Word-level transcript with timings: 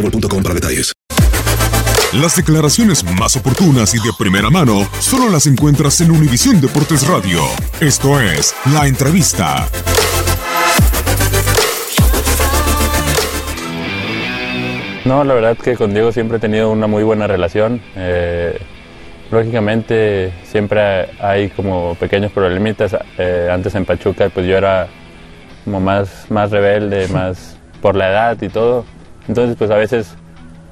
boostmobile.com 0.00 0.42
para 0.42 0.54
detalles. 0.54 0.92
Las 2.12 2.34
declaraciones 2.34 3.04
más 3.04 3.36
oportunas 3.36 3.94
y 3.94 3.98
de 3.98 4.10
primera 4.18 4.50
mano 4.50 4.88
solo 4.98 5.30
las 5.30 5.46
encuentras 5.46 6.00
en 6.00 6.10
Univisión 6.10 6.60
Deportes 6.60 7.06
Radio. 7.06 7.40
Esto 7.80 8.20
es 8.20 8.52
La 8.72 8.88
Entrevista. 8.88 9.68
No, 15.04 15.22
la 15.22 15.34
verdad 15.34 15.56
que 15.56 15.76
con 15.76 15.92
Diego 15.94 16.10
siempre 16.10 16.38
he 16.38 16.40
tenido 16.40 16.70
una 16.72 16.88
muy 16.88 17.04
buena 17.04 17.28
relación. 17.28 17.80
Eh, 17.94 18.58
lógicamente 19.30 20.32
siempre 20.44 21.10
hay 21.20 21.50
como 21.50 21.94
pequeños 21.94 22.32
problemitas. 22.32 22.96
Eh, 23.18 23.48
antes 23.52 23.74
en 23.76 23.84
Pachuca 23.84 24.30
pues 24.30 24.46
yo 24.46 24.56
era 24.56 24.88
como 25.64 25.80
más, 25.80 26.26
más 26.28 26.50
rebelde, 26.50 27.06
más 27.12 27.56
por 27.80 27.94
la 27.94 28.10
edad 28.10 28.42
y 28.42 28.48
todo. 28.48 28.84
Entonces 29.30 29.54
pues 29.56 29.70
a 29.70 29.76
veces 29.76 30.12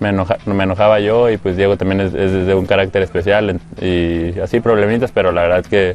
me, 0.00 0.12
me 0.12 0.64
enojaba 0.64 0.98
yo 0.98 1.30
y 1.30 1.36
pues 1.36 1.56
Diego 1.56 1.76
también 1.76 2.00
es, 2.00 2.12
de 2.12 2.54
un 2.54 2.66
carácter 2.66 3.02
especial 3.02 3.60
y 3.80 4.36
así 4.41 4.58
problemitas, 4.58 5.12
pero 5.12 5.30
la 5.30 5.42
verdad 5.42 5.64
que, 5.64 5.94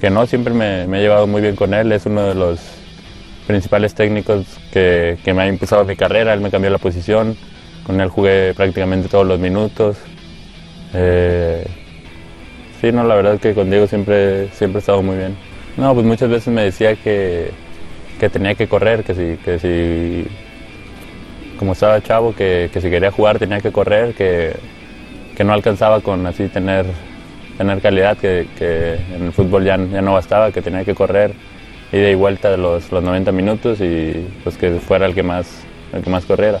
que 0.00 0.10
no, 0.10 0.26
siempre 0.26 0.52
me, 0.52 0.88
me, 0.88 0.98
he 0.98 1.02
llevado 1.02 1.28
muy 1.28 1.42
bien 1.42 1.54
con 1.54 1.74
él. 1.74 1.92
Es 1.92 2.04
uno 2.06 2.22
de 2.22 2.34
los 2.34 2.58
principales 3.46 3.94
técnicos 3.94 4.58
que, 4.72 5.16
que 5.24 5.32
me 5.32 5.42
ha 5.42 5.46
impulsado 5.46 5.84
mi 5.84 5.94
carrera, 5.94 6.34
él 6.34 6.40
me 6.40 6.50
cambió 6.50 6.70
la 6.70 6.78
posición, 6.78 7.36
con 7.86 8.00
él 8.00 8.08
jugué 8.08 8.52
prácticamente 8.54 9.08
todos 9.08 9.24
los 9.24 9.38
minutos. 9.38 9.96
Eh, 10.92 11.64
sí, 12.80 12.90
no, 12.90 13.04
la 13.04 13.14
verdad 13.14 13.38
que 13.38 13.54
con 13.54 13.70
Diego 13.70 13.86
siempre, 13.86 14.48
siempre 14.48 14.78
he 14.78 14.80
estado 14.80 15.02
muy 15.02 15.18
bien. 15.18 15.36
No, 15.76 15.94
pues 15.94 16.04
muchas 16.04 16.30
veces 16.30 16.52
me 16.52 16.62
decía 16.62 16.96
que, 16.96 17.52
que 18.18 18.28
tenía 18.28 18.56
que 18.56 18.66
correr, 18.66 19.04
que 19.04 19.14
si, 19.14 19.36
que 19.44 19.60
si 19.60 20.45
como 21.58 21.72
estaba 21.72 22.00
chavo, 22.02 22.34
que, 22.34 22.70
que, 22.72 22.80
si 22.80 22.90
quería 22.90 23.10
jugar 23.10 23.38
tenía 23.38 23.60
que 23.60 23.72
correr, 23.72 24.14
que, 24.14 24.54
que 25.36 25.44
no 25.44 25.52
alcanzaba 25.52 26.00
con 26.00 26.26
así 26.26 26.48
tener, 26.48 26.86
tener 27.58 27.80
calidad, 27.80 28.16
que, 28.16 28.46
que 28.58 28.94
en 29.14 29.26
el 29.26 29.32
fútbol 29.32 29.64
ya, 29.64 29.76
ya 29.76 30.02
no 30.02 30.14
bastaba, 30.14 30.52
que 30.52 30.62
tenía 30.62 30.84
que 30.84 30.94
correr 30.94 31.32
ida 31.92 32.10
y 32.10 32.14
vuelta 32.14 32.50
de 32.50 32.56
los, 32.56 32.90
los 32.90 33.02
90 33.02 33.32
minutos 33.32 33.80
y 33.80 34.26
pues 34.42 34.56
que 34.56 34.72
fuera 34.80 35.06
el 35.06 35.14
que 35.14 35.22
más, 35.22 35.64
el 35.92 36.02
que 36.02 36.10
más 36.10 36.24
corriera. 36.24 36.60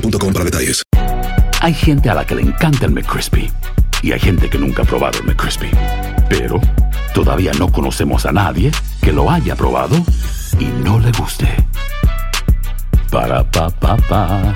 boostmobile.com 0.00 0.32
para 0.32 0.44
detalles. 0.44 0.82
Hay 1.60 1.74
gente 1.74 2.10
a 2.10 2.14
la 2.14 2.24
que 2.24 2.34
le 2.34 2.42
encanta 2.42 2.86
el 2.86 2.92
McCrispy 2.92 3.50
y 4.02 4.12
hay 4.12 4.20
gente 4.20 4.48
que 4.48 4.58
nunca 4.58 4.82
ha 4.82 4.84
probado 4.84 5.18
el 5.18 5.24
McCrispy. 5.24 5.70
Pero 6.28 6.60
todavía 7.14 7.52
no 7.58 7.70
conocemos 7.72 8.26
a 8.26 8.32
nadie 8.32 8.70
que 9.00 9.12
lo 9.12 9.30
haya 9.30 9.56
probado 9.56 9.96
y 10.58 10.66
no 10.84 11.00
le 11.00 11.10
guste. 11.12 11.48
Para 13.10 13.48
pa 13.50 13.70
pa 13.70 13.96
pa. 13.96 14.54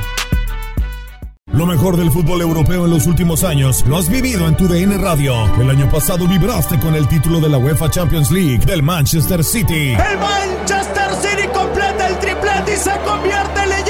Lo 1.53 1.67
mejor 1.67 1.97
del 1.97 2.13
fútbol 2.13 2.43
europeo 2.43 2.85
en 2.85 2.93
los 2.93 3.07
últimos 3.07 3.43
años 3.43 3.85
lo 3.87 3.97
has 3.97 4.09
vivido 4.09 4.47
en 4.47 4.57
tu 4.57 4.69
DN 4.69 4.97
Radio. 4.99 5.35
El 5.61 5.69
año 5.71 5.91
pasado 5.91 6.29
vibraste 6.29 6.79
con 6.79 6.95
el 6.95 7.09
título 7.09 7.41
de 7.41 7.49
la 7.49 7.59
UEFA 7.59 7.91
Champions 7.91 8.31
League 8.31 8.65
del 8.67 8.83
Manchester 8.83 9.43
City. 9.43 9.95
El 9.95 10.19
Manchester 10.19 11.11
City 11.21 11.49
completa 11.53 12.07
el 12.07 12.19
triplete 12.19 12.75
y 12.75 12.77
se 12.77 12.93
convierte 13.05 13.63
en 13.63 13.69
leyenda. 13.69 13.90